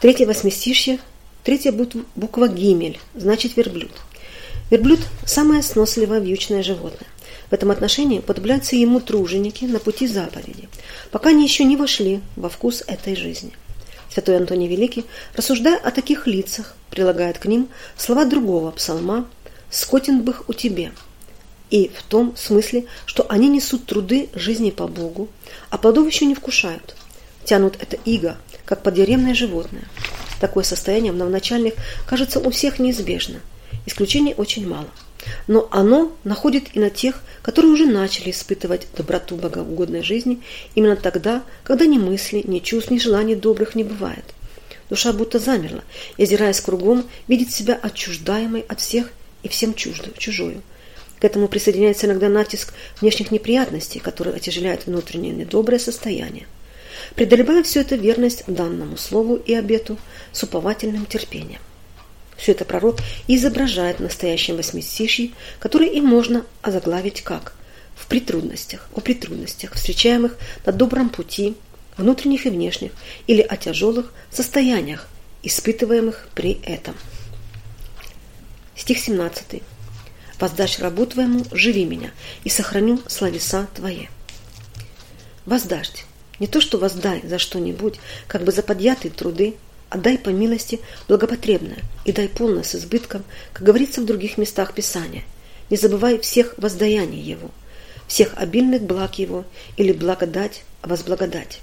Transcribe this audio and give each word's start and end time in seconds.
Третье 0.00 0.26
восьмистишье, 0.26 1.00
третья 1.42 1.72
буква 1.72 2.46
Гимель, 2.46 3.00
значит 3.16 3.56
верблюд. 3.56 3.90
Верблюд– 4.70 5.00
самое 5.26 5.60
сносливое 5.60 6.20
вьючное 6.20 6.62
животное. 6.62 7.08
В 7.50 7.52
этом 7.52 7.72
отношении 7.72 8.20
подобляются 8.20 8.76
ему 8.76 9.00
труженики 9.00 9.64
на 9.64 9.80
пути 9.80 10.06
заповеди, 10.06 10.68
пока 11.10 11.30
они 11.30 11.42
еще 11.42 11.64
не 11.64 11.76
вошли 11.76 12.20
во 12.36 12.48
вкус 12.48 12.84
этой 12.86 13.16
жизни. 13.16 13.50
Святой 14.08 14.36
Антоний 14.36 14.68
Великий, 14.68 15.04
рассуждая 15.34 15.76
о 15.76 15.90
таких 15.90 16.28
лицах, 16.28 16.76
прилагает 16.90 17.38
к 17.38 17.46
ним 17.46 17.68
слова 17.96 18.24
другого 18.24 18.70
псалма 18.70 19.26
«Скотен 19.68 20.22
бых 20.22 20.48
у 20.48 20.52
тебе», 20.52 20.92
и 21.70 21.90
в 21.92 22.04
том 22.04 22.36
смысле, 22.36 22.86
что 23.04 23.26
они 23.28 23.48
несут 23.48 23.86
труды 23.86 24.28
жизни 24.32 24.70
по 24.70 24.86
Богу, 24.86 25.28
а 25.70 25.76
плодов 25.76 26.06
еще 26.06 26.24
не 26.24 26.36
вкушают. 26.36 26.94
Тянут 27.44 27.76
это 27.80 27.96
иго, 28.04 28.36
как 28.68 28.82
подъеремное 28.82 29.34
животное. 29.34 29.84
Такое 30.42 30.62
состояние 30.62 31.10
новоначальных 31.10 31.72
кажется 32.06 32.38
у 32.38 32.50
всех 32.50 32.78
неизбежно. 32.78 33.40
Исключений 33.86 34.34
очень 34.36 34.68
мало. 34.68 34.88
Но 35.46 35.68
оно 35.70 36.12
находит 36.22 36.76
и 36.76 36.78
на 36.78 36.90
тех, 36.90 37.22
которые 37.40 37.72
уже 37.72 37.86
начали 37.86 38.30
испытывать 38.30 38.86
доброту 38.94 39.36
богоугодной 39.36 40.02
жизни 40.02 40.42
именно 40.74 40.96
тогда, 40.96 41.44
когда 41.64 41.86
ни 41.86 41.96
мысли, 41.96 42.44
ни 42.46 42.58
чувств, 42.58 42.90
ни 42.90 42.98
желаний 42.98 43.36
добрых 43.36 43.74
не 43.74 43.84
бывает. 43.84 44.24
Душа 44.90 45.14
будто 45.14 45.38
замерла, 45.38 45.82
и, 46.18 46.24
озираясь 46.24 46.60
кругом, 46.60 47.06
видит 47.26 47.50
себя 47.50 47.78
отчуждаемой 47.80 48.66
от 48.68 48.80
всех 48.80 49.10
и 49.42 49.48
всем 49.48 49.72
чуждую, 49.72 50.14
чужою. 50.18 50.60
К 51.20 51.24
этому 51.24 51.48
присоединяется 51.48 52.06
иногда 52.06 52.28
натиск 52.28 52.74
внешних 53.00 53.30
неприятностей, 53.30 53.98
который 53.98 54.34
отяжеляет 54.34 54.86
внутреннее 54.86 55.32
недоброе 55.32 55.78
состояние. 55.78 56.46
Преодолевая 57.14 57.62
все 57.62 57.80
это 57.80 57.96
верность 57.96 58.44
данному 58.46 58.96
слову 58.96 59.36
и 59.36 59.54
обету 59.54 59.98
с 60.32 60.42
уповательным 60.42 61.06
терпением. 61.06 61.60
Все 62.36 62.52
это 62.52 62.64
пророк 62.64 62.98
изображает 63.26 63.98
в 63.98 64.02
настоящем 64.02 64.56
восьмистишье, 64.56 65.32
который 65.58 65.88
и 65.88 66.00
можно 66.00 66.46
озаглавить 66.62 67.22
как 67.22 67.54
в 67.96 68.06
притрудностях, 68.06 68.88
о 68.94 69.00
притрудностях, 69.00 69.74
встречаемых 69.74 70.38
на 70.64 70.72
добром 70.72 71.10
пути, 71.10 71.56
внутренних 71.96 72.46
и 72.46 72.50
внешних, 72.50 72.92
или 73.26 73.42
о 73.42 73.56
тяжелых 73.56 74.12
состояниях, 74.30 75.08
испытываемых 75.42 76.28
при 76.34 76.60
этом. 76.62 76.94
Стих 78.76 78.98
17. 78.98 79.62
«Воздашь 80.38 80.78
рабу 80.78 81.04
твоему, 81.06 81.44
живи 81.50 81.84
меня, 81.84 82.12
и 82.44 82.48
сохраню 82.48 83.00
словеса 83.08 83.66
твои». 83.74 84.06
Воздашь. 85.44 86.07
Не 86.38 86.46
то, 86.46 86.60
что 86.60 86.78
воздай 86.78 87.22
за 87.24 87.38
что-нибудь, 87.38 88.00
как 88.26 88.42
бы 88.42 88.52
за 88.52 88.62
подъятые 88.62 89.12
труды, 89.12 89.56
Отдай 89.90 90.18
по 90.18 90.28
милости 90.28 90.80
благопотребное 91.08 91.78
и 92.04 92.12
дай 92.12 92.28
полно 92.28 92.62
с 92.62 92.74
избытком, 92.74 93.24
как 93.54 93.62
говорится 93.62 94.02
в 94.02 94.04
других 94.04 94.36
местах 94.36 94.74
Писания. 94.74 95.24
Не 95.70 95.78
забывай 95.78 96.18
всех 96.18 96.54
воздаяний 96.58 97.20
Его, 97.20 97.50
всех 98.06 98.34
обильных 98.36 98.82
благ 98.82 99.18
Его 99.18 99.44
или 99.78 99.92
благодать, 99.92 100.62
возблагодать. 100.82 101.60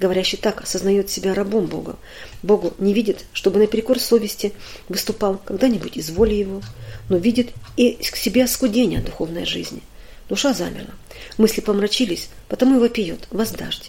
Говорящий 0.00 0.36
так 0.36 0.62
осознает 0.62 1.10
себя 1.10 1.32
рабом 1.32 1.66
Бога. 1.66 1.96
Богу 2.42 2.74
не 2.78 2.92
видит, 2.92 3.24
чтобы 3.32 3.60
наперекор 3.60 4.00
совести 4.00 4.52
выступал 4.88 5.38
когда-нибудь 5.38 5.96
из 5.96 6.10
воли 6.10 6.34
Его, 6.34 6.60
но 7.08 7.16
видит 7.18 7.52
и 7.76 7.92
к 7.92 8.16
себе 8.16 8.42
оскудение 8.42 9.00
духовной 9.00 9.46
жизни. 9.46 9.82
Душа 10.28 10.54
замерла, 10.54 10.94
мысли 11.36 11.60
помрачились, 11.60 12.30
потому 12.48 12.76
и 12.76 12.80
вопиет, 12.80 13.26
воздашь. 13.30 13.82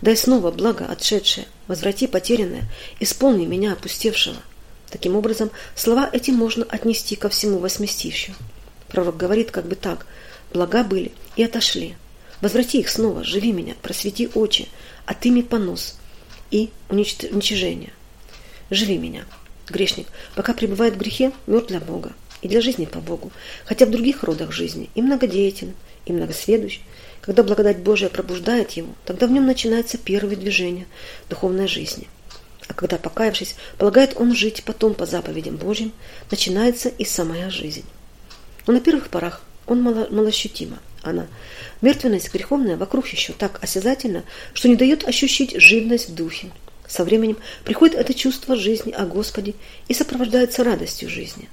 Дай 0.00 0.16
снова 0.16 0.50
благо 0.50 0.86
отшедшее, 0.86 1.46
возврати 1.68 2.06
потерянное, 2.06 2.64
исполни 2.98 3.46
меня 3.46 3.72
опустевшего. 3.72 4.36
Таким 4.90 5.16
образом, 5.16 5.50
слова 5.74 6.08
эти 6.12 6.30
можно 6.30 6.64
отнести 6.64 7.14
ко 7.14 7.28
всему 7.28 7.58
восьмистищу. 7.58 8.34
Пророк 8.88 9.16
говорит 9.16 9.50
как 9.50 9.66
бы 9.66 9.74
так, 9.74 10.06
блага 10.52 10.82
были 10.82 11.12
и 11.36 11.44
отошли. 11.44 11.94
Возврати 12.40 12.80
их 12.80 12.88
снова, 12.88 13.22
живи 13.22 13.52
меня, 13.52 13.74
просвети 13.80 14.28
очи, 14.34 14.68
а 15.06 15.14
ты 15.14 15.30
ми 15.30 15.42
понос 15.42 15.96
и 16.50 16.70
уничижение. 16.88 17.92
Живи 18.70 18.98
меня, 18.98 19.24
грешник, 19.68 20.08
пока 20.34 20.52
пребывает 20.52 20.94
в 20.94 20.98
грехе, 20.98 21.32
мертв 21.46 21.68
для 21.68 21.80
Бога 21.80 22.12
и 22.42 22.48
для 22.48 22.60
жизни 22.60 22.84
по 22.84 23.00
Богу, 23.00 23.32
хотя 23.64 23.86
в 23.86 23.90
других 23.90 24.22
родах 24.24 24.52
жизни 24.52 24.90
и 24.94 25.02
многодеятелен, 25.02 25.74
и 26.04 26.12
многосведущ, 26.12 26.80
когда 27.20 27.42
благодать 27.42 27.78
Божия 27.78 28.08
пробуждает 28.08 28.72
его, 28.72 28.88
тогда 29.06 29.26
в 29.26 29.30
нем 29.30 29.46
начинается 29.46 29.96
первое 29.96 30.36
движение 30.36 30.86
духовной 31.30 31.68
жизни. 31.68 32.08
А 32.68 32.74
когда, 32.74 32.96
покаявшись, 32.96 33.54
полагает 33.78 34.14
он 34.16 34.34
жить 34.34 34.64
потом 34.64 34.94
по 34.94 35.06
заповедям 35.06 35.56
Божьим, 35.56 35.92
начинается 36.30 36.88
и 36.88 37.04
самая 37.04 37.50
жизнь. 37.50 37.84
Но 38.66 38.72
на 38.72 38.80
первых 38.80 39.08
порах 39.08 39.42
он 39.66 39.82
мало. 39.82 40.08
Она, 41.02 41.26
мертвенность 41.80 42.32
греховная, 42.32 42.76
вокруг 42.76 43.08
еще 43.08 43.32
так 43.32 43.62
осязательна, 43.62 44.24
что 44.54 44.68
не 44.68 44.76
дает 44.76 45.06
ощущить 45.06 45.60
живность 45.60 46.10
в 46.10 46.14
духе. 46.14 46.50
Со 46.86 47.04
временем 47.04 47.38
приходит 47.64 47.96
это 47.96 48.14
чувство 48.14 48.54
жизни 48.54 48.92
о 48.92 49.04
Господе 49.06 49.54
и 49.88 49.94
сопровождается 49.94 50.62
радостью 50.62 51.08
жизни. 51.08 51.48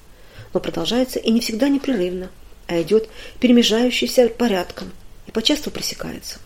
Но 0.53 0.59
продолжается 0.59 1.19
и 1.19 1.31
не 1.31 1.41
всегда 1.41 1.69
непрерывно, 1.69 2.29
а 2.67 2.81
идет 2.81 3.09
перемежающийся 3.39 4.29
порядком, 4.29 4.91
и 5.27 5.31
почасту 5.31 5.71
пресекается. 5.71 6.39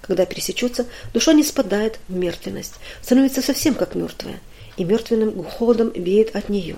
Когда 0.00 0.26
пересечется, 0.26 0.86
душа 1.14 1.32
не 1.32 1.44
спадает 1.44 1.98
в 2.08 2.14
мертвенность, 2.14 2.74
становится 3.00 3.42
совсем 3.42 3.74
как 3.74 3.94
мертвая, 3.94 4.40
и 4.76 4.84
мертвенным 4.84 5.44
холодом 5.44 5.90
веет 5.90 6.34
от 6.34 6.48
нее. 6.48 6.76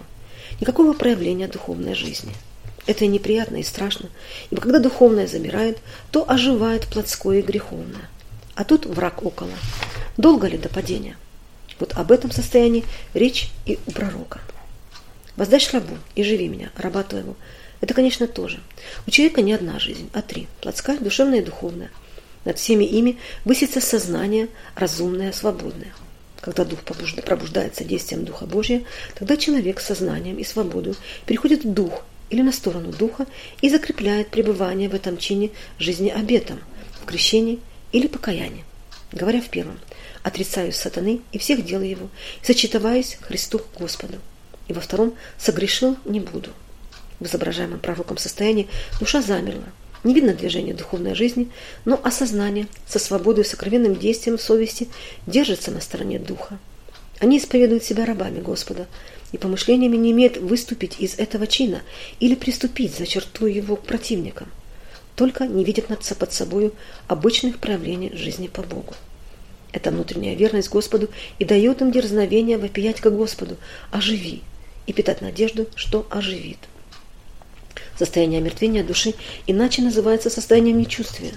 Никакого 0.61 0.93
проявления 0.93 1.49
духовной 1.49 1.95
жизни. 1.95 2.33
Это 2.87 3.07
и 3.07 3.09
неприятно, 3.09 3.57
и 3.57 3.63
страшно, 3.63 4.11
ибо 4.51 4.61
когда 4.61 4.79
духовное 4.79 5.27
замирает, 5.27 5.79
то 6.11 6.29
оживает 6.29 6.87
плотское 6.87 7.39
и 7.39 7.43
греховное. 7.43 8.11
А 8.55 8.65
тут 8.65 8.85
враг 8.85 9.25
около. 9.25 9.51
Долго 10.19 10.47
ли 10.47 10.59
до 10.59 10.69
падения? 10.69 11.17
Вот 11.81 11.95
об 11.95 12.13
этом 12.13 12.31
состоянии 12.31 12.85
речь 13.15 13.51
и 13.65 13.79
у 13.87 13.91
пророка. 13.91 14.41
«Воздашь 15.37 15.73
рабу 15.73 15.97
и 16.15 16.23
живи 16.23 16.49
меня, 16.49 16.71
раба 16.77 17.03
твоего, 17.03 17.37
это, 17.81 17.93
конечно, 17.93 18.27
тоже. 18.27 18.61
У 19.07 19.11
человека 19.11 19.43
не 19.43 19.53
одна 19.53 19.79
жизнь, 19.79 20.09
а 20.15 20.23
три. 20.23 20.47
Плотская, 20.63 20.97
душевная 20.97 21.41
и 21.41 21.45
духовная. 21.45 21.91
Над 22.47 22.59
всеми 22.59 22.85
ими 22.85 23.19
высится 23.45 23.81
сознание, 23.83 24.49
разумное, 24.75 25.33
свободное. 25.33 25.93
Когда 26.41 26.65
дух 26.65 26.81
пробуждается 26.81 27.85
действием 27.85 28.25
Духа 28.25 28.47
Божия, 28.47 28.85
тогда 29.15 29.37
человек 29.37 29.81
с 29.81 29.87
сознанием 29.87 30.39
и 30.39 30.45
свободой 30.45 30.95
переходит 31.27 31.65
в 31.65 31.73
дух 31.75 32.05
или 32.31 32.41
на 32.41 32.53
сторону 32.53 32.91
духа 32.91 33.27
и 33.61 33.69
закрепляет 33.69 34.29
пребывание 34.29 34.89
в 34.89 34.95
этом 34.95 35.19
чине 35.19 35.51
жизни 35.79 36.09
обетом, 36.09 36.61
в 37.03 37.05
крещении 37.05 37.61
или 37.93 38.07
покаянии. 38.07 38.65
Говоря 39.13 39.43
в 39.43 39.49
первом, 39.49 39.79
отрицаюсь 40.23 40.77
сатаны 40.77 41.21
и 41.33 41.39
всех 41.39 41.65
дел 41.65 41.83
его, 41.83 42.09
и 42.43 42.47
сочетываюсь 42.47 43.19
Христу 43.21 43.61
Господу. 43.79 44.19
И 44.69 44.73
во 44.73 44.81
втором, 44.81 45.15
согрешил 45.39 45.97
не 46.05 46.21
буду 46.21 46.51
в 47.21 47.27
изображаемом 47.27 47.79
пророком 47.79 48.19
состоянии 48.19 48.69
душа 49.01 49.23
замерла. 49.23 49.65
Не 50.03 50.13
видно 50.13 50.35
движения 50.35 50.75
духовной 50.75 51.15
жизни, 51.15 51.49
но 51.85 51.99
осознание 52.03 52.67
со 52.87 52.99
свободой 52.99 53.45
и 53.45 53.47
сокровенным 53.47 53.97
действием 53.97 54.39
совести 54.39 54.89
держится 55.27 55.71
на 55.71 55.81
стороне 55.81 56.19
духа. 56.19 56.59
Они 57.21 57.39
исповедуют 57.39 57.85
себя 57.85 58.05
рабами 58.05 58.41
Господа 58.41 58.87
и 59.33 59.39
помышлениями 59.39 59.97
не 59.97 60.11
имеют 60.11 60.37
выступить 60.37 61.01
из 61.01 61.19
этого 61.19 61.47
чина 61.47 61.81
или 62.21 62.35
приступить 62.35 62.97
за 62.97 63.07
черту 63.07 63.47
его 63.47 63.77
к 63.77 63.85
противникам. 63.85 64.49
Только 65.17 65.47
не 65.47 65.65
видят 65.65 65.89
над 65.89 66.05
под 66.19 66.33
собою 66.33 66.75
обычных 67.07 67.59
проявлений 67.59 68.15
жизни 68.15 68.49
по 68.49 68.63
Богу. 68.63 68.95
Это 69.73 69.91
внутренняя 69.91 70.35
верность 70.35 70.69
Господу 70.69 71.09
и 71.39 71.45
дает 71.45 71.81
им 71.81 71.91
дерзновение 71.91 72.59
вопиять 72.59 73.01
к 73.01 73.09
Господу 73.09 73.57
«Оживи» 73.91 74.43
и 74.87 74.93
питать 74.93 75.21
надежду, 75.21 75.67
что 75.75 76.07
оживит. 76.11 76.59
Состояние 77.99 78.39
омертвения 78.39 78.83
души 78.83 79.15
иначе 79.47 79.83
называется 79.83 80.31
состоянием 80.31 80.79
нечувствия. 80.79 81.33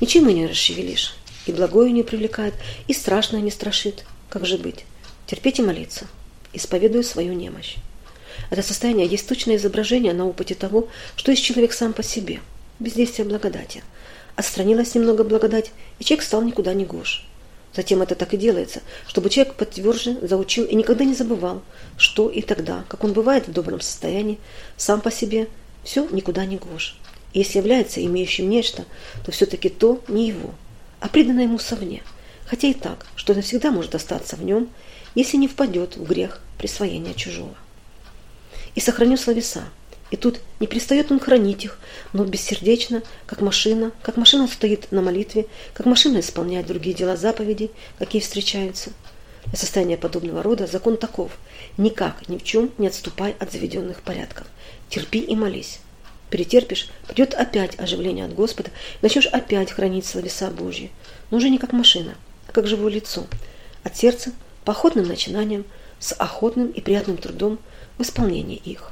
Ничем 0.00 0.28
и 0.28 0.32
не 0.32 0.46
расшевелишь, 0.46 1.14
и 1.46 1.52
благое 1.52 1.90
не 1.90 2.02
привлекает, 2.02 2.54
и 2.86 2.92
страшное 2.92 3.40
не 3.40 3.50
страшит. 3.50 4.04
Как 4.28 4.46
же 4.46 4.58
быть? 4.58 4.84
Терпеть 5.26 5.58
и 5.58 5.62
молиться, 5.62 6.06
исповедуя 6.52 7.02
свою 7.02 7.32
немощь. 7.32 7.76
Это 8.50 8.62
состояние 8.62 9.06
есть 9.06 9.28
точное 9.28 9.56
изображение 9.56 10.12
на 10.12 10.26
опыте 10.26 10.54
того, 10.54 10.88
что 11.16 11.32
есть 11.32 11.42
человек 11.42 11.72
сам 11.72 11.92
по 11.92 12.02
себе, 12.02 12.40
бездействие 12.78 13.26
благодати. 13.26 13.82
Отстранилась 14.36 14.94
немного 14.94 15.24
благодать, 15.24 15.72
и 15.98 16.04
человек 16.04 16.24
стал 16.24 16.42
никуда 16.42 16.74
не 16.74 16.84
гош. 16.84 17.26
Затем 17.76 18.00
это 18.00 18.14
так 18.14 18.32
и 18.32 18.38
делается, 18.38 18.80
чтобы 19.06 19.28
человек 19.28 19.54
подтвержден, 19.54 20.26
заучил 20.26 20.64
и 20.64 20.74
никогда 20.74 21.04
не 21.04 21.12
забывал, 21.12 21.62
что 21.98 22.30
и 22.30 22.40
тогда, 22.40 22.84
как 22.88 23.04
он 23.04 23.12
бывает 23.12 23.46
в 23.46 23.52
добром 23.52 23.82
состоянии, 23.82 24.38
сам 24.78 25.02
по 25.02 25.10
себе 25.10 25.48
все 25.84 26.08
никуда 26.08 26.46
не 26.46 26.56
гож. 26.56 26.96
И 27.34 27.40
если 27.40 27.58
является 27.58 28.02
имеющим 28.02 28.48
нечто, 28.48 28.86
то 29.26 29.30
все-таки 29.30 29.68
то 29.68 30.00
не 30.08 30.28
его, 30.28 30.54
а 31.00 31.08
придано 31.08 31.40
ему 31.40 31.58
совне, 31.58 32.02
хотя 32.46 32.68
и 32.68 32.72
так, 32.72 33.04
что 33.14 33.34
навсегда 33.34 33.70
может 33.70 33.94
остаться 33.94 34.36
в 34.36 34.42
нем, 34.42 34.70
если 35.14 35.36
не 35.36 35.46
впадет 35.46 35.98
в 35.98 36.04
грех 36.04 36.40
присвоения 36.56 37.12
чужого. 37.12 37.54
И 38.74 38.80
сохраню 38.80 39.18
словеса, 39.18 39.64
и 40.10 40.16
тут 40.16 40.40
не 40.60 40.66
перестает 40.66 41.10
он 41.10 41.18
хранить 41.18 41.64
их, 41.64 41.78
но 42.12 42.24
бессердечно, 42.24 43.02
как 43.26 43.40
машина, 43.40 43.90
как 44.02 44.16
машина 44.16 44.46
стоит 44.46 44.92
на 44.92 45.02
молитве, 45.02 45.46
как 45.74 45.86
машина 45.86 46.20
исполняет 46.20 46.66
другие 46.66 46.94
дела 46.94 47.16
заповедей, 47.16 47.70
какие 47.98 48.22
встречаются. 48.22 48.90
Для 49.46 49.58
состояния 49.58 49.96
подобного 49.96 50.42
рода 50.42 50.66
закон 50.66 50.96
таков. 50.96 51.32
Никак, 51.76 52.28
ни 52.28 52.38
в 52.38 52.44
чем 52.44 52.70
не 52.78 52.86
отступай 52.86 53.34
от 53.38 53.52
заведенных 53.52 54.02
порядков. 54.02 54.46
Терпи 54.88 55.18
и 55.18 55.36
молись. 55.36 55.80
Перетерпишь, 56.30 56.88
придет 57.06 57.34
опять 57.34 57.78
оживление 57.78 58.24
от 58.24 58.34
Господа, 58.34 58.70
начнешь 59.02 59.28
опять 59.28 59.70
хранить 59.70 60.06
словеса 60.06 60.50
Божьи. 60.50 60.90
Но 61.30 61.38
уже 61.38 61.48
не 61.48 61.58
как 61.58 61.72
машина, 61.72 62.14
а 62.48 62.52
как 62.52 62.66
живое 62.66 62.92
лицо. 62.92 63.26
От 63.84 63.96
сердца, 63.96 64.32
по 64.64 64.72
охотным 64.72 65.06
начинаниям, 65.06 65.64
с 66.00 66.12
охотным 66.12 66.68
и 66.68 66.80
приятным 66.80 67.16
трудом 67.16 67.58
в 67.98 68.02
исполнении 68.02 68.56
их. 68.56 68.90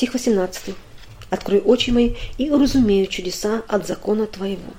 Стих 0.00 0.14
18. 0.14 0.74
«Открой 1.28 1.60
очи 1.60 1.90
мои 1.90 2.14
и 2.38 2.48
уразумею 2.48 3.06
чудеса 3.06 3.62
от 3.68 3.86
закона 3.86 4.26
твоего». 4.26 4.72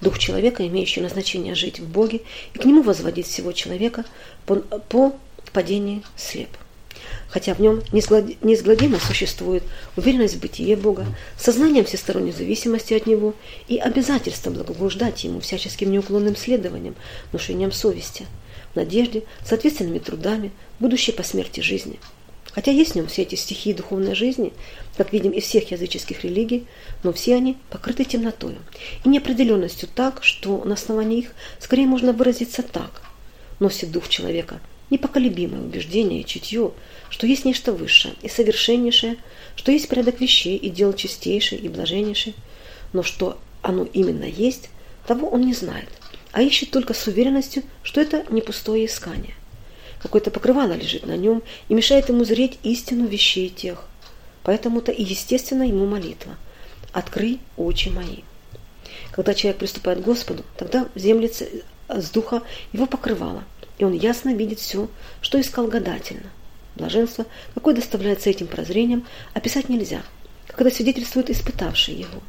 Дух 0.00 0.18
человека, 0.18 0.66
имеющий 0.66 1.02
назначение 1.02 1.54
жить 1.54 1.78
в 1.78 1.88
Боге, 1.88 2.20
и 2.52 2.58
к 2.58 2.64
нему 2.64 2.82
возводить 2.82 3.28
всего 3.28 3.52
человека, 3.52 4.04
по, 4.44 4.56
по 4.56 5.14
падению 5.52 6.02
слеп. 6.16 6.48
Хотя 7.28 7.54
в 7.54 7.60
нем 7.60 7.80
неизгладимо 7.92 8.98
существует 8.98 9.62
уверенность 9.96 10.34
в 10.34 10.40
бытие 10.40 10.74
Бога, 10.74 11.06
сознание 11.38 11.84
всесторонней 11.84 12.32
зависимости 12.32 12.92
от 12.92 13.06
Него 13.06 13.34
и 13.68 13.78
обязательство 13.78 14.50
благоблуждать 14.50 15.22
Ему 15.22 15.38
всяческим 15.38 15.92
неуклонным 15.92 16.34
следованием, 16.34 16.96
внушением 17.30 17.70
совести, 17.70 18.26
надежде, 18.74 19.22
соответственными 19.46 20.00
трудами, 20.00 20.50
будущей 20.80 21.12
по 21.12 21.22
смерти 21.22 21.60
жизни– 21.60 22.00
Хотя 22.54 22.70
есть 22.70 22.92
в 22.92 22.94
нем 22.94 23.08
все 23.08 23.22
эти 23.22 23.34
стихии 23.34 23.72
духовной 23.72 24.14
жизни, 24.14 24.52
как 24.96 25.12
видим 25.12 25.32
из 25.32 25.44
всех 25.44 25.72
языческих 25.72 26.22
религий, 26.22 26.66
но 27.02 27.12
все 27.12 27.34
они 27.34 27.56
покрыты 27.68 28.04
темнотой 28.04 28.56
и 29.04 29.08
неопределенностью 29.08 29.88
так, 29.92 30.22
что 30.22 30.62
на 30.64 30.74
основании 30.74 31.18
их 31.20 31.34
скорее 31.58 31.86
можно 31.86 32.12
выразиться 32.12 32.62
так. 32.62 33.02
Носит 33.58 33.90
дух 33.90 34.08
человека 34.08 34.60
непоколебимое 34.90 35.62
убеждение 35.62 36.20
и 36.20 36.26
чутье, 36.26 36.72
что 37.08 37.26
есть 37.26 37.44
нечто 37.44 37.72
высшее 37.72 38.14
и 38.22 38.28
совершеннейшее, 38.28 39.16
что 39.56 39.72
есть 39.72 39.88
порядок 39.88 40.20
вещей 40.20 40.56
и 40.56 40.70
дел 40.70 40.92
чистейший 40.92 41.58
и 41.58 41.68
блаженнейший, 41.68 42.34
но 42.92 43.02
что 43.02 43.38
оно 43.62 43.84
именно 43.92 44.24
есть, 44.24 44.70
того 45.06 45.28
он 45.28 45.40
не 45.40 45.54
знает, 45.54 45.88
а 46.32 46.42
ищет 46.42 46.70
только 46.70 46.94
с 46.94 47.06
уверенностью, 47.06 47.62
что 47.82 48.00
это 48.00 48.24
не 48.30 48.42
пустое 48.42 48.86
искание. 48.86 49.34
Какое-то 50.04 50.30
покрывало 50.30 50.74
лежит 50.74 51.06
на 51.06 51.16
нем 51.16 51.42
и 51.70 51.74
мешает 51.74 52.10
ему 52.10 52.26
зреть 52.26 52.58
истину 52.62 53.06
вещей 53.06 53.48
тех. 53.48 53.86
Поэтому-то 54.42 54.92
и 54.92 55.02
естественно 55.02 55.62
ему 55.62 55.86
молитва. 55.86 56.36
«Открый 56.92 57.40
очи 57.56 57.88
мои». 57.88 58.18
Когда 59.12 59.32
человек 59.32 59.60
приступает 59.60 60.00
к 60.00 60.04
Господу, 60.04 60.44
тогда 60.58 60.88
землится 60.94 61.46
с 61.88 62.10
духа 62.10 62.42
его 62.74 62.84
покрывало, 62.84 63.44
и 63.78 63.84
он 63.84 63.94
ясно 63.94 64.34
видит 64.34 64.60
все, 64.60 64.90
что 65.22 65.40
искал 65.40 65.68
гадательно. 65.68 66.30
Блаженство, 66.76 67.24
какое 67.54 67.74
доставляется 67.74 68.28
этим 68.28 68.46
прозрением, 68.46 69.06
описать 69.32 69.70
нельзя, 69.70 70.02
как 70.48 70.60
это 70.60 70.76
свидетельствует 70.76 71.30
испытавший 71.30 71.94
его. 71.94 72.22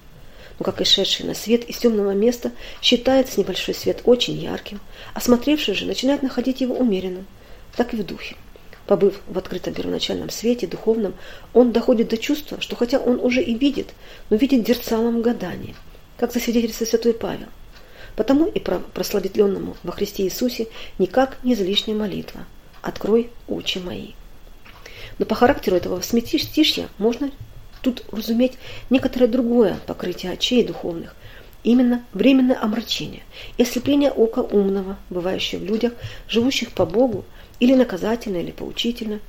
Но 0.60 0.64
как 0.64 0.80
и 0.80 0.86
шедший 0.86 1.26
на 1.26 1.34
свет 1.34 1.66
из 1.66 1.76
темного 1.76 2.12
места 2.12 2.54
считает 2.82 3.36
небольшой 3.36 3.76
свет 3.76 4.00
очень 4.06 4.38
ярким, 4.38 4.80
а 5.14 5.20
смотревший 5.20 5.74
же 5.76 5.86
начинает 5.86 6.24
находить 6.24 6.62
его 6.62 6.76
умеренным, 6.76 7.28
так 7.76 7.94
и 7.94 7.98
в 7.98 8.06
духе. 8.06 8.36
Побыв 8.88 9.20
в 9.28 9.38
открытом 9.38 9.74
первоначальном 9.74 10.30
свете, 10.30 10.68
духовном, 10.68 11.16
он 11.54 11.72
доходит 11.72 12.10
до 12.10 12.18
чувства, 12.18 12.62
что 12.62 12.76
хотя 12.76 13.00
он 13.00 13.20
уже 13.20 13.42
и 13.42 13.58
видит, 13.58 13.94
но 14.30 14.38
видит 14.38 14.64
дерцалом 14.64 15.22
гадание, 15.22 15.76
как 16.18 16.32
засвидетельствует 16.32 16.90
святой 16.90 17.14
Павел. 17.14 17.48
Потому 18.16 18.46
и 18.46 18.60
прославленному 18.60 19.76
во 19.84 19.92
Христе 19.92 20.24
Иисусе 20.24 20.68
никак 21.00 21.38
не 21.44 21.54
излишняя 21.54 21.98
молитва 21.98 22.46
«Открой 22.82 23.32
очи 23.48 23.80
мои». 23.80 24.12
Но 25.18 25.26
по 25.26 25.36
характеру 25.36 25.76
этого 25.76 26.02
стишья 26.02 26.88
можно 26.98 27.32
тут 27.82 28.04
разуметь 28.12 28.54
некоторое 28.90 29.28
другое 29.28 29.80
покрытие 29.86 30.32
очей 30.32 30.64
духовных, 30.66 31.16
именно 31.66 32.06
временное 32.14 32.62
омрачение 32.62 33.24
и 33.58 33.64
ослепление 33.64 34.12
ока 34.12 34.42
умного, 34.42 34.98
бывающее 35.10 35.60
в 35.60 35.66
людях, 35.66 35.94
живущих 36.28 36.72
по 36.72 36.86
Богу, 36.86 37.26
или 37.60 37.74
наказательно, 37.74 38.38
или 38.38 38.52
поучительно. 38.52 39.20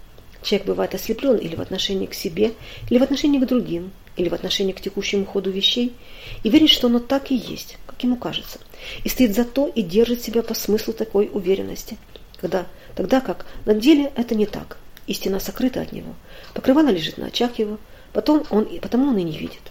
Человек 0.42 0.66
бывает 0.66 0.94
ослеплен 0.94 1.36
или 1.36 1.56
в 1.56 1.60
отношении 1.60 2.06
к 2.06 2.14
себе, 2.14 2.52
или 2.90 2.98
в 2.98 3.02
отношении 3.02 3.38
к 3.38 3.46
другим, 3.46 3.90
или 4.16 4.28
в 4.28 4.34
отношении 4.34 4.72
к 4.72 4.80
текущему 4.80 5.24
ходу 5.24 5.50
вещей, 5.50 5.94
и 6.42 6.50
верит, 6.50 6.68
что 6.68 6.88
оно 6.88 6.98
так 6.98 7.30
и 7.30 7.34
есть, 7.34 7.78
как 7.86 8.02
ему 8.04 8.16
кажется, 8.16 8.58
и 9.02 9.08
стоит 9.08 9.34
за 9.34 9.44
то 9.44 9.66
и 9.66 9.82
держит 9.82 10.22
себя 10.22 10.42
по 10.42 10.54
смыслу 10.54 10.92
такой 10.92 11.30
уверенности, 11.32 11.96
когда, 12.40 12.66
тогда 12.94 13.20
как 13.20 13.46
на 13.64 13.74
деле 13.74 14.12
это 14.14 14.34
не 14.34 14.46
так, 14.46 14.78
истина 15.06 15.40
сокрыта 15.40 15.80
от 15.80 15.92
него, 15.92 16.14
покрывало 16.52 16.88
лежит 16.88 17.16
на 17.16 17.26
очах 17.26 17.58
его, 17.58 17.78
потом 18.12 18.44
он, 18.50 18.66
потому 18.80 19.08
он 19.08 19.16
и 19.16 19.22
не 19.22 19.38
видит. 19.38 19.62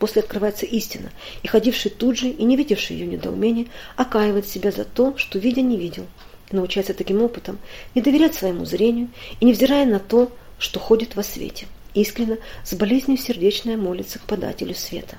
После 0.00 0.22
открывается 0.22 0.66
истина, 0.66 1.10
и 1.44 1.46
ходивший 1.46 1.92
тут 1.92 2.18
же 2.18 2.28
и 2.28 2.42
не 2.42 2.56
видевший 2.56 2.96
ее 2.96 3.06
недоумения, 3.06 3.66
окаивает 3.94 4.48
себя 4.48 4.72
за 4.72 4.84
то, 4.84 5.16
что 5.16 5.38
видя 5.38 5.60
не 5.60 5.76
видел– 5.76 6.06
научается 6.52 6.94
таким 6.94 7.22
опытом 7.22 7.58
не 7.94 8.02
доверять 8.02 8.34
своему 8.34 8.64
зрению 8.64 9.08
и 9.40 9.44
невзирая 9.44 9.86
на 9.86 9.98
то, 9.98 10.32
что 10.58 10.78
ходит 10.80 11.16
во 11.16 11.22
свете. 11.22 11.66
Искренно, 11.94 12.38
с 12.64 12.74
болезнью 12.74 13.18
сердечная 13.18 13.76
молится 13.76 14.18
к 14.18 14.22
подателю 14.22 14.74
света. 14.74 15.18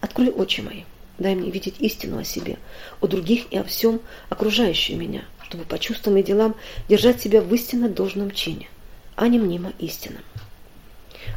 Открой 0.00 0.30
очи 0.30 0.60
мои, 0.60 0.82
дай 1.18 1.34
мне 1.34 1.50
видеть 1.50 1.76
истину 1.78 2.18
о 2.18 2.24
себе, 2.24 2.58
о 3.00 3.06
других 3.06 3.44
и 3.50 3.58
о 3.58 3.64
всем, 3.64 4.00
окружающем 4.28 4.98
меня, 4.98 5.24
чтобы 5.44 5.64
по 5.64 5.78
чувствам 5.78 6.16
и 6.16 6.22
делам 6.22 6.56
держать 6.88 7.20
себя 7.20 7.42
в 7.42 7.54
истинно 7.54 7.88
должном 7.88 8.30
чине, 8.30 8.68
а 9.14 9.28
не 9.28 9.38
мнимо 9.38 9.72
истинном. 9.78 10.22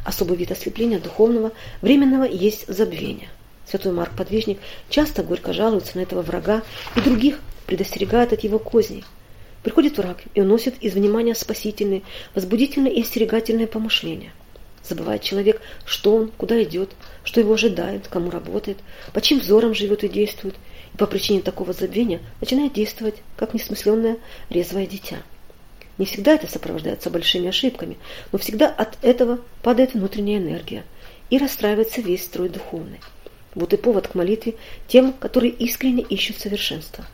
Особый 0.04 0.36
вид 0.36 0.52
ослепления 0.52 0.98
духовного, 0.98 1.52
временного 1.82 2.24
есть 2.24 2.66
забвение. 2.68 3.28
Святой 3.66 3.92
Марк 3.92 4.14
Подвижник 4.16 4.58
часто 4.90 5.22
горько 5.22 5.52
жалуется 5.52 5.96
на 5.96 6.02
этого 6.02 6.22
врага 6.22 6.62
и 6.96 7.00
других 7.00 7.40
предостерегает 7.66 8.32
от 8.32 8.44
его 8.44 8.58
козней– 8.58 9.04
Приходит 9.64 9.96
враг 9.96 10.18
и 10.34 10.42
уносит 10.42 10.74
из 10.82 10.92
внимания 10.92 11.34
спасительные, 11.34 12.02
возбудительные 12.34 12.92
и 12.92 13.00
остерегательные 13.00 13.66
помышления. 13.66 14.30
Забывает 14.86 15.22
человек, 15.22 15.62
что 15.86 16.14
он, 16.14 16.30
куда 16.36 16.62
идет, 16.62 16.90
что 17.24 17.40
его 17.40 17.54
ожидает, 17.54 18.06
кому 18.08 18.30
работает, 18.30 18.76
по 19.14 19.22
чьим 19.22 19.40
взорам 19.40 19.74
живет 19.74 20.04
и 20.04 20.08
действует, 20.10 20.54
и 20.92 20.98
по 20.98 21.06
причине 21.06 21.40
такого 21.40 21.72
забвения 21.72 22.20
начинает 22.42 22.74
действовать, 22.74 23.14
как 23.38 23.54
несмысленное 23.54 24.18
резвое 24.50 24.86
дитя. 24.86 25.16
Не 25.98 26.06
всегда 26.06 26.34
это 26.34 26.50
сопровождается 26.50 27.10
большими 27.10 27.48
ошибками, 27.48 27.96
но 28.32 28.38
всегда 28.38 28.68
от 28.68 29.02
этого 29.02 29.38
падает 29.62 29.94
внутренняя 29.94 30.38
энергия 30.38 30.84
и 31.30 31.38
расстраивается 31.38 32.00
весь 32.00 32.24
строй 32.24 32.48
духовный. 32.48 33.00
Вот 33.54 33.72
и 33.72 33.76
повод 33.76 34.08
к 34.08 34.14
молитве 34.14 34.54
тем, 34.88 35.12
которые 35.12 35.52
искренне 35.52 36.02
ищут 36.02 36.38
совершенства. 36.38 37.04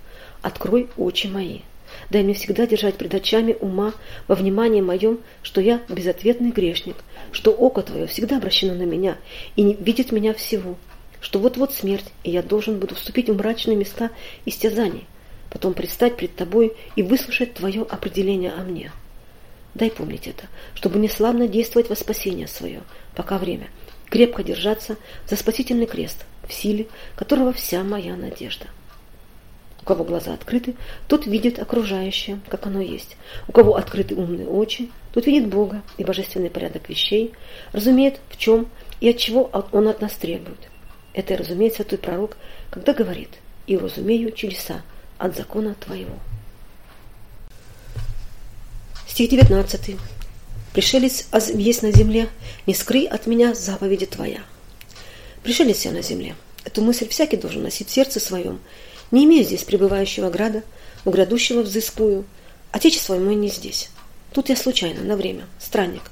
«Открой 0.43 0.89
очи 0.97 1.27
мои». 1.27 1.61
Дай 2.09 2.23
мне 2.23 2.35
всегда 2.35 2.67
держать 2.67 2.97
пред 2.97 3.15
очами 3.15 3.57
ума 3.61 3.93
во 4.29 4.35
внимании 4.35 4.81
моем, 4.81 5.21
что 5.43 5.61
я 5.61 5.83
безответный 5.89 6.51
грешник, 6.51 6.97
что 7.33 7.53
око 7.53 7.83
Твое 7.83 8.07
всегда 8.07 8.39
обращено 8.39 8.75
на 8.75 8.85
меня 8.85 9.19
и 9.57 9.63
не 9.63 9.75
видит 9.75 10.13
меня 10.13 10.33
всего, 10.33 10.77
что 11.21 11.39
вот-вот 11.39 11.75
смерть, 11.75 12.07
и 12.25 12.31
я 12.31 12.43
должен 12.43 12.79
буду 12.79 12.95
вступить 12.95 13.29
в 13.29 13.37
мрачные 13.37 13.77
места 13.77 14.11
истязаний, 14.47 15.07
потом 15.51 15.75
предстать 15.75 16.17
пред 16.17 16.35
Тобой 16.37 16.75
и 16.97 17.03
выслушать 17.03 17.55
Твое 17.55 17.83
определение 17.83 18.53
о 18.53 18.63
мне. 18.63 18.93
Дай 19.75 19.91
помнить 19.91 20.27
это, 20.27 20.45
чтобы 20.75 20.99
не 20.99 21.09
славно 21.09 21.47
действовать 21.47 21.89
во 21.89 21.97
спасение 21.97 22.49
свое, 22.49 22.83
пока 23.15 23.39
время, 23.39 23.69
крепко 24.09 24.43
держаться 24.43 24.97
за 25.29 25.37
спасительный 25.37 25.87
крест, 25.87 26.25
в 26.47 26.53
силе 26.53 26.87
которого 27.15 27.53
вся 27.53 27.85
моя 27.85 28.17
надежда. 28.17 28.67
У 29.81 29.85
кого 29.85 30.05
глаза 30.05 30.35
открыты, 30.35 30.75
тот 31.09 31.27
видит 31.27 31.59
окружающее, 31.59 32.41
как 32.49 32.67
оно 32.67 32.81
есть. 32.81 33.17
У 33.49 33.53
кого 33.53 33.77
открыты 33.77 34.15
умные 34.15 34.47
очи, 34.47 34.91
тот 35.13 35.27
видит 35.27 35.49
Бога 35.49 35.83
и 35.97 36.05
божественный 36.05 36.51
порядок 36.51 36.89
вещей, 36.89 37.33
разумеет, 37.73 38.21
в 38.29 38.37
чем 38.37 38.69
и 39.01 39.09
от 39.09 39.17
чего 39.17 39.51
Он 39.73 39.89
от 39.89 40.01
нас 40.01 40.13
требует. 40.13 40.59
Это 41.15 41.35
и 41.35 41.37
разумеет 41.37 41.75
святой 41.75 41.99
пророк, 41.99 42.37
когда 42.71 42.93
говорит 42.93 43.31
«И 43.67 43.77
разумею 43.77 44.33
чудеса 44.33 44.83
от 45.21 45.37
закона 45.37 45.77
Твоего». 45.79 46.19
Стих 49.07 49.31
19. 49.31 49.97
«Пришелец 50.73 51.27
есть 51.55 51.83
на 51.83 51.93
земле, 51.93 52.29
не 52.67 52.75
скрый 52.75 53.05
от 53.05 53.27
меня 53.27 53.55
заповеди 53.55 54.07
Твоя». 54.07 54.41
Пришелец 55.43 55.85
я 55.85 55.93
на 55.93 56.03
земле. 56.03 56.37
Эту 56.65 56.83
мысль 56.83 57.09
всякий 57.09 57.37
должен 57.37 57.63
носить 57.63 57.89
в 57.89 57.93
сердце 57.93 58.21
своем, 58.21 58.61
не 59.11 59.25
имея 59.25 59.45
здесь 59.45 59.65
пребывающего 59.65 60.31
града, 60.31 60.63
у 61.05 61.11
грядущего 61.11 61.63
взыскую. 61.63 62.25
Отечество 62.71 63.17
мое 63.17 63.35
не 63.35 63.49
здесь. 63.49 63.89
Тут 64.33 64.49
я 64.49 64.57
случайно, 64.57 65.03
на 65.03 65.17
время, 65.17 65.47
странник. 65.59 66.03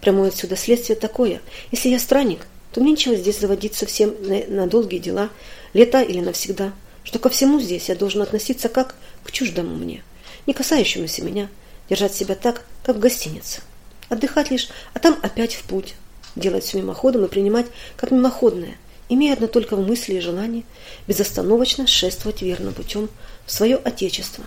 Прямое 0.00 0.28
отсюда 0.28 0.56
следствие 0.56 0.96
такое. 0.96 1.40
Если 1.72 1.88
я 1.88 1.98
странник, 1.98 2.46
то 2.72 2.80
мне 2.80 2.92
нечего 2.92 3.16
здесь 3.16 3.40
заводить 3.40 3.74
совсем 3.74 4.14
на, 4.22 4.44
на 4.46 4.66
долгие 4.66 4.98
дела, 4.98 5.30
лета 5.72 6.02
или 6.02 6.20
навсегда, 6.20 6.72
что 7.08 7.18
ко 7.18 7.30
всему 7.30 7.58
здесь 7.58 7.88
я 7.88 7.94
должен 7.94 8.20
относиться 8.20 8.68
как 8.68 8.94
к 9.24 9.32
чуждому 9.32 9.74
мне, 9.74 10.02
не 10.46 10.52
касающемуся 10.52 11.24
меня, 11.24 11.48
держать 11.88 12.12
себя 12.12 12.34
так, 12.34 12.66
как 12.84 12.96
в 12.96 12.98
гостинице. 12.98 13.62
Отдыхать 14.10 14.50
лишь, 14.50 14.68
а 14.92 14.98
там 14.98 15.18
опять 15.22 15.54
в 15.54 15.62
путь, 15.62 15.94
делать 16.36 16.64
все 16.64 16.76
мимоходом 16.76 17.24
и 17.24 17.28
принимать 17.28 17.64
как 17.96 18.10
мимоходное, 18.10 18.76
имея 19.08 19.32
одно 19.32 19.46
только 19.46 19.74
в 19.74 19.86
мысли 19.88 20.16
и 20.16 20.20
желании 20.20 20.66
безостановочно 21.06 21.86
шествовать 21.86 22.42
верным 22.42 22.74
путем 22.74 23.08
в 23.46 23.52
свое 23.52 23.76
Отечество. 23.76 24.44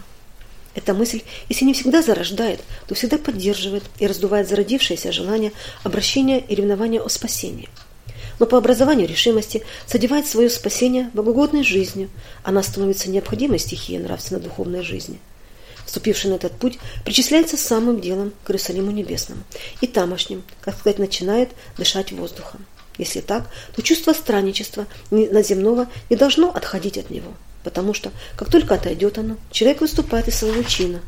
Эта 0.76 0.94
мысль, 0.94 1.24
если 1.50 1.66
не 1.66 1.74
всегда 1.74 2.04
зарождает, 2.04 2.62
то 2.86 2.94
всегда 2.94 3.18
поддерживает 3.18 3.86
и 3.98 4.06
раздувает 4.06 4.48
зародившееся 4.48 5.12
желание 5.12 5.52
обращения 5.84 6.40
и 6.40 6.54
ревнования 6.54 7.02
о 7.02 7.10
спасении. 7.10 7.70
Но 8.42 8.48
по 8.48 8.58
образованию 8.58 9.08
решимости 9.08 9.62
содевает 9.86 10.26
свое 10.26 10.50
спасение 10.50 11.12
богоугодной 11.14 11.64
жизнью, 11.64 12.10
она 12.42 12.64
становится 12.64 13.08
необходимой 13.12 13.60
стихией 13.60 14.02
нравственно-духовной 14.02 14.82
жизни– 14.82 15.20
вступивший 15.86 16.32
на 16.32 16.36
этот 16.36 16.54
путь, 16.54 16.80
причисляется 17.06 17.56
самым 17.56 18.02
делом 18.02 18.34
к 18.44 18.50
Иерусалиму 18.50 18.90
Небесному 18.90 19.44
и 19.82 19.86
тамошним, 19.86 20.42
как 20.62 20.80
сказать, 20.80 20.98
начинает 20.98 21.50
дышать 21.78 22.12
воздухом. 22.14 22.66
Если 22.98 23.20
так, 23.20 23.48
то 23.76 23.84
чувство 23.84 24.14
странничества 24.14 24.88
наземного 25.12 25.88
не 26.10 26.16
должно 26.16 26.50
отходить 26.50 26.98
от 26.98 27.12
него, 27.12 27.34
потому 27.64 27.94
что, 27.94 28.12
как 28.38 28.50
только 28.50 28.74
отойдет 28.74 29.20
оно, 29.20 29.38
человек 29.52 29.82
выступает 29.82 30.28
из 30.28 30.40
своего 30.40 30.64
чина, 30.64 31.02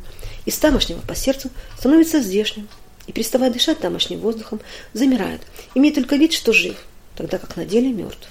из 0.45 0.57
тамошнего 0.59 0.99
по 0.99 1.15
сердцу 1.15 1.49
становится 1.79 2.21
здешним, 2.21 2.67
и, 3.07 3.11
переставая 3.11 3.49
дышать 3.49 3.79
тамошним 3.79 4.19
воздухом, 4.19 4.59
замирает, 4.93 5.41
имея 5.73 5.93
только 5.93 6.15
вид, 6.15 6.33
что 6.33 6.53
жив, 6.53 6.75
тогда 7.15 7.37
как 7.37 7.55
на 7.55 7.65
деле 7.65 7.91
мертв. 7.91 8.29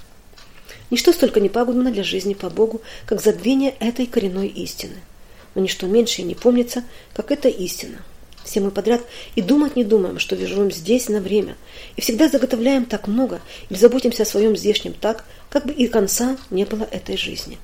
Ничто 0.90 1.12
столько 1.12 1.40
не 1.40 1.48
пагубно 1.48 1.90
для 1.90 2.02
жизни 2.02 2.34
по 2.34 2.50
Богу, 2.50 2.82
как 3.06 3.20
забвение 3.20 3.74
этой 3.80 4.06
коренной 4.06 4.48
истины– 4.48 4.96
но 5.54 5.62
ничто 5.62 5.86
меньше 5.86 6.22
и 6.22 6.24
не 6.24 6.34
помнится, 6.34 6.84
как 7.14 7.30
это 7.30 7.48
истина. 7.48 8.02
Все 8.44 8.60
мы 8.60 8.72
подряд 8.72 9.02
и 9.36 9.42
думать 9.42 9.76
не 9.76 9.84
думаем, 9.84 10.18
что 10.18 10.36
живем 10.36 10.72
здесь 10.72 11.08
на 11.08 11.20
время, 11.20 11.56
и 11.96 12.00
всегда 12.00 12.28
заготовляем 12.28 12.86
так 12.86 13.06
много 13.06 13.40
или 13.70 13.78
заботимся 13.78 14.24
о 14.24 14.26
своем 14.26 14.56
здешнем 14.56 14.94
так, 14.94 15.24
как 15.48 15.66
бы 15.66 15.72
и 15.72 15.86
конца 15.86 16.36
не 16.50 16.64
было 16.64 16.82
этой 16.90 17.16
жизни. 17.16 17.58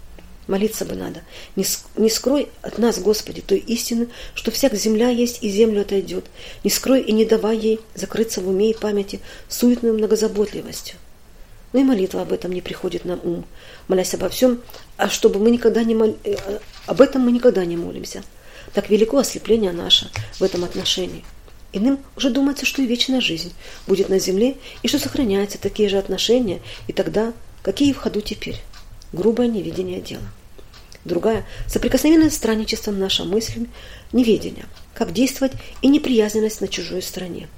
Молиться 0.46 0.86
бы 0.86 0.94
надо. 0.94 1.22
Не, 1.56 1.64
не 1.96 2.08
скрой 2.08 2.48
от 2.62 2.78
нас, 2.78 2.98
Господи, 3.00 3.42
той 3.42 3.58
истины, 3.58 4.08
что 4.34 4.50
всяк 4.50 4.72
земля 4.74 5.10
есть 5.10 5.42
и 5.42 5.50
землю 5.50 5.82
отойдет. 5.82 6.24
Не 6.64 6.70
скрой 6.70 7.02
и 7.02 7.12
не 7.12 7.26
давай 7.26 7.58
ей 7.58 7.80
закрыться 7.94 8.40
в 8.40 8.48
уме 8.48 8.70
и 8.70 8.74
памяти 8.74 9.20
суетной 9.48 9.92
многозаботливостью. 9.92 10.96
Но 11.72 11.80
и 11.80 11.84
молитва 11.84 12.22
об 12.22 12.32
этом 12.32 12.52
не 12.52 12.62
приходит 12.62 13.04
нам 13.04 13.20
ум, 13.22 13.44
молясь 13.88 14.14
обо 14.14 14.28
всем, 14.28 14.60
а 14.96 15.08
чтобы 15.08 15.38
мы 15.38 15.50
никогда 15.50 15.82
не 15.82 15.94
мол... 15.94 16.16
Э, 16.24 16.58
об 16.86 17.00
этом 17.00 17.22
мы 17.22 17.32
никогда 17.32 17.64
не 17.64 17.76
молимся. 17.76 18.22
Так 18.72 18.88
велико 18.90 19.18
ослепление 19.18 19.72
наше 19.72 20.10
в 20.38 20.42
этом 20.42 20.64
отношении. 20.64 21.24
Иным 21.72 22.00
уже 22.16 22.30
думается, 22.30 22.64
что 22.64 22.80
и 22.80 22.86
вечная 22.86 23.20
жизнь 23.20 23.52
будет 23.86 24.08
на 24.08 24.18
земле, 24.18 24.56
и 24.82 24.88
что 24.88 24.98
сохраняются 24.98 25.58
такие 25.58 25.88
же 25.88 25.98
отношения, 25.98 26.62
и 26.86 26.92
тогда 26.92 27.34
какие 27.62 27.92
в 27.92 27.98
ходу 27.98 28.22
теперь? 28.22 28.56
Грубое 29.12 29.48
невидение 29.48 30.00
дела. 30.00 30.22
Другая– 31.04 31.46
соприкосновенное 31.66 32.30
странничеством 32.30 32.98
наша 32.98 33.24
мысль, 33.24 33.66
неведение, 34.12 34.66
как 34.94 35.12
действовать 35.12 35.52
и 35.82 35.88
неприязненность 35.88 36.60
на 36.60 36.68
чужой 36.68 37.02
стороне. 37.02 37.48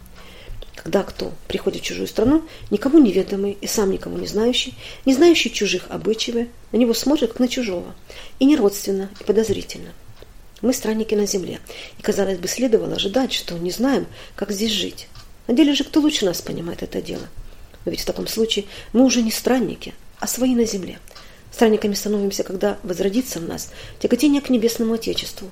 Когда 0.77 1.03
кто 1.03 1.33
приходит 1.49 1.83
в 1.83 1.85
чужую 1.85 2.09
страну, 2.09 2.43
никому 2.71 2.99
неведомый 2.99 3.59
и 3.61 3.67
сам 3.67 3.91
никого 3.91 4.17
не 4.17 4.27
знающий, 4.27 4.75
не 5.05 5.15
знающий 5.15 5.53
чужих 5.53 5.87
обычаев, 5.91 6.49
на 6.73 6.77
него 6.77 6.95
смотрит 6.95 7.31
как 7.31 7.41
на 7.41 7.49
чужого, 7.49 7.95
и 8.39 8.45
не 8.45 8.57
родственно, 8.57 9.11
и 9.21 9.25
подозрительно. 9.25 9.93
Мы 10.63 10.73
странники 10.73 11.15
на 11.15 11.27
земле, 11.27 11.61
и, 11.99 12.03
казалось 12.03 12.39
бы, 12.39 12.49
следовало 12.49 12.97
ожидать, 12.97 13.33
что 13.33 13.59
не 13.59 13.71
знаем, 13.71 14.07
как 14.37 14.53
здесь 14.53 14.73
жить. 14.73 15.09
На 15.47 15.55
деле 15.55 15.75
же 15.75 15.85
кто 15.85 16.01
лучше 16.01 16.25
нас 16.25 16.43
понимает 16.43 16.83
это 16.83 17.03
дело? 17.03 17.27
Но 17.85 17.91
ведь 17.91 18.01
в 18.01 18.07
таком 18.07 18.27
случае 18.27 18.67
мы 18.93 19.05
уже 19.05 19.23
не 19.23 19.31
странники, 19.31 19.95
а 20.19 20.27
свои 20.27 20.55
на 20.55 20.65
земле. 20.65 20.99
Странниками 21.51 21.95
становимся, 21.95 22.45
когда 22.45 22.79
возродится 22.83 23.41
в 23.41 23.49
нас 23.49 23.71
тяготение 23.99 24.41
к 24.41 24.51
небесному 24.51 24.95
Отечеству, 24.95 25.51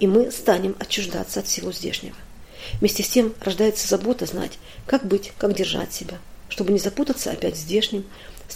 и 0.00 0.06
мы 0.06 0.30
станем 0.30 0.76
отчуждаться 0.78 1.40
от 1.40 1.46
всего 1.46 1.72
здешнего. 1.72 2.16
Вместе 2.80 3.02
с 3.02 3.08
тем 3.08 3.34
рождается 3.40 3.88
забота 3.88 4.26
знать, 4.26 4.58
как 4.86 5.06
быть, 5.06 5.32
как 5.38 5.54
держать 5.54 5.92
себя, 5.92 6.18
чтобы 6.48 6.72
не 6.72 6.78
запутаться 6.78 7.30
опять 7.30 7.56
здешним, 7.56 8.04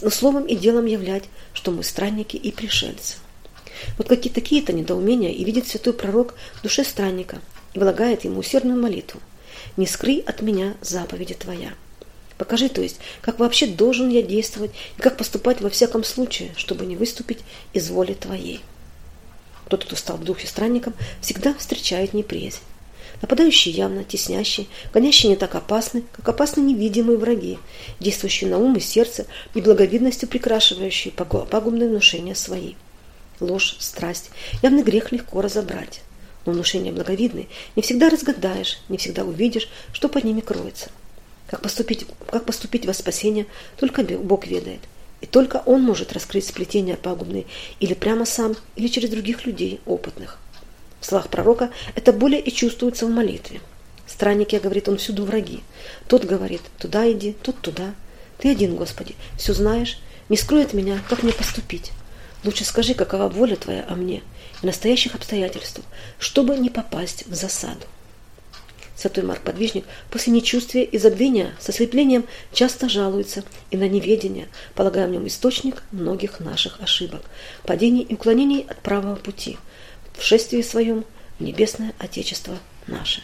но 0.00 0.10
словом 0.10 0.44
и 0.44 0.54
делом 0.54 0.86
являть, 0.86 1.24
что 1.52 1.70
мы 1.70 1.82
странники 1.82 2.36
и 2.36 2.50
пришельцы. 2.50 3.16
Вот 3.96 4.08
какие 4.08 4.32
такие-то 4.32 4.72
недоумения 4.72 5.30
и 5.30 5.44
видит 5.44 5.68
святой 5.68 5.92
пророк 5.92 6.34
в 6.54 6.62
душе 6.62 6.84
странника 6.84 7.40
и 7.74 7.78
влагает 7.78 8.24
ему 8.24 8.40
усердную 8.40 8.80
молитву. 8.80 9.20
«Не 9.76 9.86
скрый 9.86 10.18
от 10.26 10.42
меня 10.42 10.74
заповеди 10.80 11.34
Твоя». 11.34 11.74
Покажи, 12.36 12.68
то 12.68 12.80
есть, 12.80 12.98
как 13.20 13.40
вообще 13.40 13.66
должен 13.66 14.08
я 14.08 14.22
действовать 14.22 14.70
и 14.96 15.00
как 15.00 15.16
поступать 15.16 15.60
во 15.60 15.70
всяком 15.70 16.04
случае, 16.04 16.54
чтобы 16.56 16.86
не 16.86 16.96
выступить 16.96 17.40
из 17.72 17.90
воли 17.90 18.14
Твоей. 18.14 18.60
Тот, 19.68 19.84
кто 19.84 19.96
стал 19.96 20.16
в 20.16 20.24
духе 20.24 20.46
странником, 20.46 20.94
всегда 21.20 21.52
встречает 21.54 22.14
неприязнь. 22.14 22.60
Нападающие 23.20 23.74
явно, 23.74 24.04
теснящие, 24.04 24.68
гонящие 24.92 25.30
не 25.30 25.36
так 25.36 25.54
опасны, 25.56 26.04
как 26.12 26.28
опасны 26.28 26.60
невидимые 26.60 27.18
враги, 27.18 27.58
действующие 27.98 28.48
на 28.48 28.58
ум 28.58 28.76
и 28.76 28.80
сердце 28.80 29.26
и 29.54 29.60
благовидностью 29.60 30.28
прикрашивающие 30.28 31.12
пагубные 31.12 31.88
внушения 31.88 32.36
свои. 32.36 32.74
Ложь, 33.40 33.76
страсть, 33.80 34.30
явный 34.62 34.82
грех 34.82 35.10
легко 35.10 35.40
разобрать. 35.40 36.02
Но 36.46 36.52
внушения 36.52 36.92
благовидные 36.92 37.48
не 37.74 37.82
всегда 37.82 38.08
разгадаешь, 38.08 38.80
не 38.88 38.98
всегда 38.98 39.24
увидишь, 39.24 39.68
что 39.92 40.08
под 40.08 40.24
ними 40.24 40.40
кроется. 40.40 40.90
Как 41.48 41.60
поступить, 41.60 42.06
как 42.30 42.44
поступить 42.44 42.86
во 42.86 42.92
спасение, 42.92 43.46
только 43.78 44.02
Бог 44.02 44.46
ведает. 44.46 44.80
И 45.20 45.26
только 45.26 45.62
Он 45.66 45.82
может 45.82 46.12
раскрыть 46.12 46.46
сплетения 46.46 46.96
пагубные 46.96 47.46
или 47.80 47.94
прямо 47.94 48.24
сам, 48.24 48.54
или 48.76 48.86
через 48.86 49.10
других 49.10 49.46
людей 49.46 49.80
опытных. 49.86 50.38
В 51.00 51.06
словах 51.06 51.28
пророка 51.28 51.70
это 51.94 52.12
более 52.12 52.40
и 52.40 52.52
чувствуется 52.52 53.06
в 53.06 53.10
молитве. 53.10 53.60
Странники, 54.06 54.56
говорит 54.56 54.88
он, 54.88 54.96
всюду 54.96 55.24
враги. 55.24 55.62
Тот 56.08 56.24
говорит, 56.24 56.62
туда 56.78 57.10
иди, 57.10 57.36
тот 57.42 57.60
туда. 57.60 57.94
Ты 58.38 58.50
один, 58.50 58.76
Господи, 58.76 59.14
все 59.36 59.52
знаешь, 59.52 60.00
не 60.28 60.36
скрой 60.36 60.64
от 60.64 60.72
меня, 60.72 61.00
как 61.08 61.22
мне 61.22 61.32
поступить. 61.32 61.92
Лучше 62.44 62.64
скажи, 62.64 62.94
какова 62.94 63.28
воля 63.28 63.56
Твоя 63.56 63.84
о 63.88 63.94
мне 63.94 64.22
в 64.60 64.64
настоящих 64.64 65.14
обстоятельствах, 65.14 65.84
чтобы 66.18 66.56
не 66.56 66.70
попасть 66.70 67.26
в 67.26 67.34
засаду. 67.34 67.86
Святой 68.96 69.22
Марк 69.22 69.42
Подвижник 69.42 69.84
после 70.10 70.32
нечувствия 70.32 70.82
и 70.82 70.98
забвения 70.98 71.54
со 71.60 71.72
слеплением 71.72 72.24
часто 72.52 72.88
жалуется 72.88 73.44
и 73.70 73.76
на 73.76 73.88
неведение, 73.88 74.48
полагая 74.74 75.06
в 75.06 75.10
нем 75.10 75.26
источник 75.28 75.84
многих 75.92 76.40
наших 76.40 76.80
ошибок, 76.80 77.22
падений 77.64 78.02
и 78.02 78.14
уклонений 78.14 78.66
от 78.68 78.80
правого 78.80 79.14
пути– 79.14 79.58
в 80.18 80.22
шествии 80.22 80.62
своем 80.62 81.04
в 81.38 81.42
небесное 81.42 81.94
Отечество 81.98 82.58
наше. 82.86 83.22